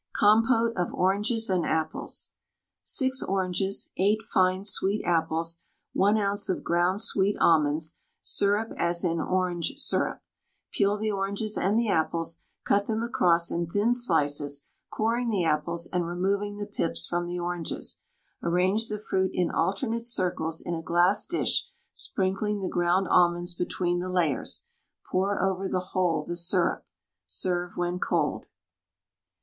COMPÔTE 0.19 0.73
OF 0.77 0.95
ORANGES 0.95 1.47
AND 1.47 1.63
APPLES. 1.63 2.31
6 2.81 3.21
oranges, 3.21 3.91
8 3.97 4.19
fine 4.23 4.65
sweet 4.65 5.03
apples, 5.05 5.59
1 5.93 6.17
oz. 6.17 6.49
of 6.49 6.63
ground 6.63 6.99
sweet 7.01 7.37
almonds, 7.39 7.99
syrup 8.19 8.71
as 8.77 9.03
in 9.03 9.19
"Orange 9.21 9.73
Syrup." 9.77 10.23
Peel 10.71 10.97
the 10.97 11.11
oranges 11.11 11.55
and 11.55 11.77
the 11.77 11.87
apples, 11.87 12.41
cut 12.65 12.87
them 12.87 13.03
across 13.03 13.51
in 13.51 13.67
thin 13.67 13.93
slices, 13.93 14.67
coring 14.91 15.29
the 15.29 15.45
apples 15.45 15.85
and 15.93 16.07
removing 16.07 16.57
the 16.57 16.65
pips 16.65 17.05
from 17.05 17.27
the 17.27 17.37
oranges. 17.39 18.01
Arrange 18.41 18.89
the 18.89 18.97
fruit 18.97 19.29
into 19.35 19.53
alternate 19.55 20.07
circles 20.07 20.61
in 20.61 20.73
a 20.73 20.81
glass 20.81 21.27
dish, 21.27 21.67
sprinkling 21.93 22.59
the 22.59 22.69
ground 22.69 23.07
almonds 23.07 23.53
between 23.53 23.99
the 23.99 24.09
layers. 24.09 24.65
Pour 25.11 25.39
over 25.43 25.67
the 25.69 25.89
whole 25.93 26.25
the 26.27 26.35
syrup. 26.35 26.87
Serve 27.27 27.73
when 27.77 27.99
cold. 27.99 28.47